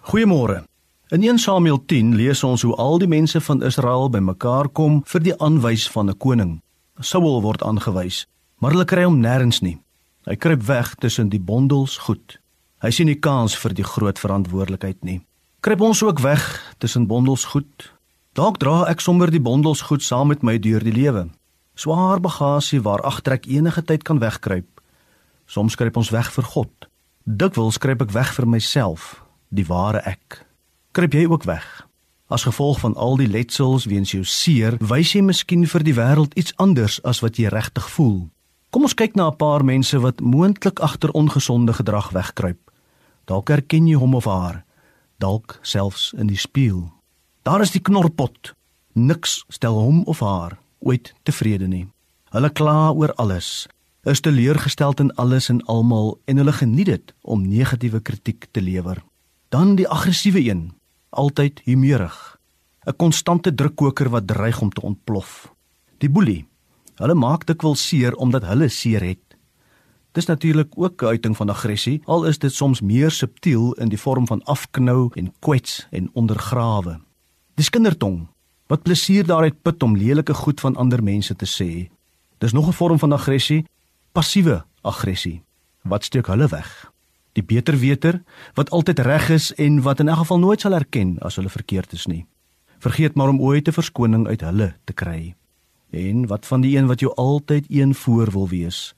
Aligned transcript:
Goeiemôre. 0.00 0.64
In 1.08 1.22
1 1.22 1.38
Samuel 1.38 1.84
10 1.84 2.14
lees 2.16 2.40
ons 2.44 2.62
hoe 2.62 2.74
al 2.74 2.98
die 2.98 3.08
mense 3.08 3.40
van 3.40 3.62
Israel 3.62 4.08
bymekaar 4.08 4.70
kom 4.72 5.02
vir 5.04 5.20
die 5.20 5.34
aanwys 5.36 5.84
van 5.92 6.08
'n 6.08 6.16
koning. 6.16 6.62
Saul 7.00 7.42
word 7.42 7.62
aangewys, 7.62 8.26
maar 8.58 8.70
hulle 8.70 8.84
kry 8.84 9.04
hom 9.04 9.20
nêrens 9.20 9.60
nie. 9.60 9.78
Hy 10.24 10.36
kruip 10.36 10.62
weg 10.62 10.94
tussen 10.94 11.28
die 11.28 11.40
bondels 11.40 11.98
goed. 11.98 12.40
Hy 12.80 12.90
sien 12.90 13.06
nie 13.06 13.20
kans 13.20 13.56
vir 13.56 13.74
die 13.74 13.84
groot 13.84 14.18
verantwoordelikheid 14.18 15.04
nie. 15.04 15.20
Kruip 15.60 15.80
ons 15.80 16.02
ook 16.02 16.20
weg 16.20 16.74
tussen 16.78 17.06
bondels 17.06 17.44
goed? 17.44 17.92
Dalk 18.32 18.58
dra 18.58 18.88
ek 18.88 19.00
sommer 19.00 19.30
die 19.30 19.40
bondels 19.40 19.82
goed 19.82 20.02
saam 20.02 20.28
met 20.28 20.42
my 20.42 20.58
deur 20.58 20.80
die 20.80 20.92
lewe. 20.92 21.28
Swaar 21.74 22.20
bagasie 22.20 22.80
waar 22.80 23.02
agter 23.02 23.32
ek 23.32 23.46
enige 23.46 23.82
tyd 23.82 24.02
kan 24.02 24.18
wegkruip. 24.18 24.80
Soms 25.46 25.74
kruip 25.74 25.96
ons 25.96 26.10
weg 26.10 26.32
vir 26.32 26.44
God. 26.44 26.88
Dikwels 27.26 27.78
kruip 27.78 28.02
ek 28.02 28.12
weg 28.12 28.32
vir 28.32 28.46
myself, 28.46 29.24
die 29.50 29.66
ware 29.66 30.00
ek 30.06 30.46
kruip 30.92 31.14
jy 31.14 31.26
ook 31.30 31.44
weg. 31.46 31.66
As 32.30 32.46
gevolg 32.46 32.80
van 32.80 32.94
al 32.94 33.16
die 33.18 33.28
letsels 33.30 33.84
weens 33.90 34.12
jou 34.14 34.24
seer, 34.24 34.76
wys 34.78 35.14
jy 35.14 35.22
miskien 35.26 35.66
vir 35.66 35.84
die 35.86 35.94
wêreld 35.94 36.34
iets 36.38 36.54
anders 36.62 37.00
as 37.06 37.22
wat 37.24 37.38
jy 37.38 37.50
regtig 37.50 37.86
voel. 37.90 38.28
Kom 38.70 38.86
ons 38.86 38.94
kyk 38.94 39.16
na 39.18 39.26
'n 39.30 39.36
paar 39.36 39.64
mense 39.64 39.98
wat 39.98 40.20
moontlik 40.20 40.78
agter 40.78 41.10
ongesonde 41.10 41.72
gedrag 41.72 42.10
wegkruip. 42.10 42.70
Dalk 43.26 43.48
herken 43.48 43.86
jy 43.86 43.96
hom 43.98 44.14
of 44.14 44.24
haar, 44.24 44.64
dalk 45.18 45.58
selfs 45.62 46.12
in 46.16 46.26
die 46.26 46.38
spieël. 46.38 46.92
Daar 47.42 47.60
is 47.60 47.70
die 47.70 47.82
knorpot. 47.82 48.54
Niks 48.94 49.44
stel 49.48 49.74
hom 49.74 50.02
of 50.04 50.20
haar 50.20 50.58
ooit 50.78 51.14
tevrede 51.22 51.68
nie. 51.68 51.88
Hulle 52.30 52.50
kla 52.50 52.92
oor 52.92 53.12
alles, 53.14 53.66
is 54.04 54.20
teleurgesteld 54.20 55.00
in 55.00 55.14
alles 55.14 55.48
en 55.48 55.64
almal 55.66 56.18
en 56.24 56.36
hulle 56.36 56.52
geniet 56.52 56.86
dit 56.86 57.14
om 57.22 57.48
negatiewe 57.48 58.00
kritiek 58.00 58.46
te 58.50 58.60
lewer. 58.60 59.02
Dan 59.50 59.74
die 59.74 59.88
aggressiewe 59.88 60.44
een, 60.46 60.78
altyd 61.08 61.60
humeurig. 61.64 62.38
'n 62.86 62.96
Konstante 62.96 63.54
drukkoker 63.54 64.08
wat 64.08 64.26
dreig 64.26 64.60
om 64.60 64.70
te 64.70 64.80
ontplof. 64.80 65.54
Die 65.98 66.10
boelie. 66.10 66.46
Hulle 66.94 67.14
maak 67.14 67.46
dikwels 67.46 67.88
seer 67.88 68.14
omdat 68.14 68.46
hulle 68.46 68.68
seer 68.68 69.02
het. 69.02 69.36
Dis 70.12 70.26
natuurlik 70.26 70.70
ook 70.74 71.02
'n 71.02 71.06
uiting 71.06 71.36
van 71.36 71.48
aggressie, 71.48 72.02
al 72.04 72.24
is 72.24 72.38
dit 72.38 72.52
soms 72.52 72.80
meer 72.80 73.10
subtiel 73.10 73.72
in 73.72 73.88
die 73.88 73.98
vorm 73.98 74.26
van 74.26 74.44
afknou 74.44 75.10
en 75.14 75.34
kwets 75.38 75.86
en 75.90 76.10
ondergrawe. 76.12 77.00
Die 77.54 77.70
kindertong 77.70 78.28
wat 78.66 78.82
plesier 78.82 79.26
daaruit 79.26 79.62
put 79.62 79.82
om 79.82 79.96
lelike 79.96 80.34
goed 80.34 80.60
van 80.60 80.76
ander 80.76 81.02
mense 81.02 81.36
te 81.36 81.46
sê. 81.46 81.90
Dis 82.38 82.52
nog 82.52 82.68
'n 82.68 82.72
vorm 82.72 82.98
van 82.98 83.12
aggressie, 83.12 83.64
passiewe 84.12 84.64
aggressie. 84.80 85.42
Wat 85.82 86.04
steek 86.04 86.26
hulle 86.26 86.48
weg? 86.48 86.92
Die 87.32 87.44
beterweter 87.44 88.22
wat 88.54 88.70
altyd 88.70 88.98
reg 88.98 89.30
is 89.30 89.52
en 89.54 89.82
wat 89.82 90.00
in 90.00 90.08
'n 90.10 90.16
geval 90.16 90.38
nooit 90.38 90.60
sal 90.60 90.74
erken 90.74 91.18
as 91.18 91.36
hulle 91.36 91.48
verkeerd 91.48 91.92
is 91.92 92.06
nie. 92.06 92.26
Vergeet 92.78 93.14
maar 93.14 93.28
om 93.28 93.40
ooit 93.40 93.68
'n 93.68 93.72
verskoning 93.72 94.26
uit 94.26 94.40
hulle 94.40 94.74
te 94.84 94.92
kry. 94.92 95.34
En 95.90 96.26
wat 96.26 96.46
van 96.46 96.60
die 96.60 96.76
een 96.76 96.86
wat 96.86 97.00
jou 97.00 97.14
altyd 97.14 97.64
een 97.68 97.94
voor 97.94 98.30
wil 98.30 98.48
wees? 98.48 98.94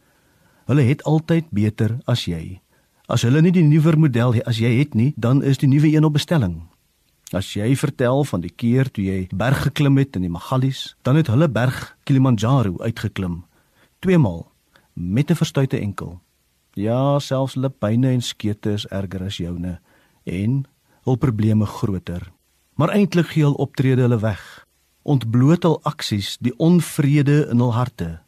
Hulle 0.64 0.82
het 0.82 1.02
altyd 1.02 1.44
beter 1.50 1.98
as 2.04 2.24
jy. 2.24 2.60
As 3.06 3.22
hulle 3.22 3.40
nie 3.42 3.52
die 3.52 3.64
nuwer 3.66 3.98
model 3.98 4.42
as 4.42 4.58
jy 4.58 4.78
het 4.78 4.94
nie, 4.94 5.12
dan 5.16 5.42
is 5.42 5.58
die 5.58 5.68
nuwe 5.68 5.90
een 5.90 6.04
op 6.04 6.12
bestelling. 6.12 6.62
As 7.32 7.54
jy 7.54 7.76
vertel 7.76 8.24
van 8.24 8.40
die 8.40 8.52
keer 8.52 8.90
toe 8.90 9.04
jy 9.04 9.28
berg 9.34 9.62
geklim 9.62 9.96
het 9.96 10.16
in 10.16 10.22
die 10.22 10.30
Magalies, 10.30 10.94
dan 11.02 11.16
het 11.16 11.26
hulle 11.26 11.48
berg 11.48 11.96
Kilimanjaro 12.04 12.78
uitgeklim. 12.78 13.44
Tweemaal 13.98 14.52
met 14.92 15.30
'n 15.30 15.34
verstuite 15.34 15.78
enkel. 15.78 16.20
Ja, 16.72 17.18
selfs 17.20 17.52
lippyne 17.54 18.14
en 18.14 18.22
skete 18.24 18.72
is 18.72 18.86
erger 18.88 19.26
as 19.26 19.36
joune 19.36 19.76
en 20.24 20.62
hul 21.04 21.18
probleme 21.20 21.66
groter. 21.66 22.32
Maar 22.80 22.94
eintlik 22.96 23.34
gee 23.34 23.44
hul 23.44 23.58
optrede 23.60 24.06
hulle 24.06 24.20
weg. 24.22 24.40
Ontbloot 25.04 25.66
hul 25.68 25.76
aksies 25.84 26.38
die 26.40 26.54
onvrede 26.56 27.42
in 27.52 27.60
hul 27.60 27.74
harte. 27.76 28.22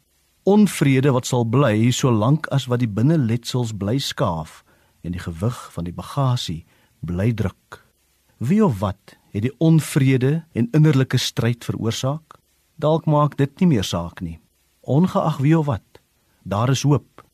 Onvrede 0.45 1.15
wat 1.15 1.25
sal 1.25 1.47
bly 1.49 1.89
solank 1.89 2.45
as 2.53 2.67
wat 2.69 2.83
die 2.83 2.91
binneletsels 2.91 3.73
bly 3.73 3.97
skaaf 3.97 4.61
en 5.01 5.17
die 5.17 5.23
gewig 5.23 5.57
van 5.73 5.89
die 5.89 5.95
bagasie 5.95 6.61
bly 7.01 7.31
druk. 7.33 7.81
Wie 8.37 8.61
of 8.61 8.77
wat 8.83 9.17
het 9.33 9.47
die 9.47 9.55
onvrede 9.57 10.43
en 10.53 10.69
innerlike 10.69 11.17
stryd 11.17 11.65
veroorsaak? 11.65 12.37
Dalk 12.77 13.09
maak 13.09 13.39
dit 13.41 13.57
nie 13.59 13.73
meer 13.73 13.87
saak 13.87 14.21
nie. 14.21 14.37
Ongeag 14.85 15.41
wie 15.41 15.57
of 15.57 15.65
wat, 15.65 16.01
daar 16.43 16.69
is 16.69 16.85
hoop. 16.85 17.24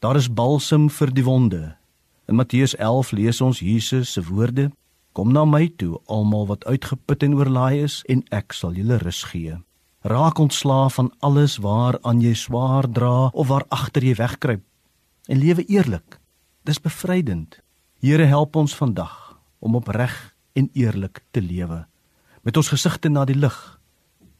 Daar 0.00 0.16
is 0.16 0.30
balsem 0.32 0.88
vir 0.88 1.10
die 1.12 1.24
wonde. 1.24 1.76
In 2.24 2.38
Matteus 2.40 2.72
11 2.76 3.10
lees 3.12 3.40
ons 3.40 3.58
Jesus 3.60 4.12
se 4.12 4.22
woorde: 4.24 4.70
Kom 5.12 5.32
na 5.32 5.44
my 5.44 5.66
toe, 5.76 6.00
almal 6.06 6.46
wat 6.46 6.64
uitgeput 6.64 7.22
en 7.22 7.34
oorlaai 7.34 7.82
is, 7.84 8.00
en 8.08 8.22
ek 8.30 8.56
sal 8.56 8.72
julle 8.78 8.96
rus 9.02 9.22
gee. 9.28 9.58
Raak 10.00 10.38
ontslaaf 10.40 10.96
van 10.96 11.10
alles 11.20 11.58
waaraan 11.60 12.22
jy 12.24 12.32
swaar 12.34 12.88
dra 12.88 13.28
of 13.28 13.50
waar 13.52 13.66
agter 13.68 14.04
jy 14.04 14.14
wegkruip 14.16 14.64
en 15.28 15.38
lewe 15.38 15.66
eerlik. 15.68 16.16
Dis 16.64 16.80
bevrydend. 16.80 17.60
Here 18.00 18.24
help 18.24 18.56
ons 18.56 18.74
vandag 18.74 19.36
om 19.60 19.76
opreg 19.76 20.14
en 20.56 20.70
eerlik 20.72 21.20
te 21.30 21.44
lewe 21.44 21.84
met 22.42 22.56
ons 22.56 22.72
gesigte 22.72 23.12
na 23.12 23.26
die 23.28 23.36
lig, 23.36 23.58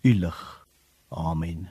u 0.02 0.14
lig. 0.14 0.40
Amen. 1.10 1.68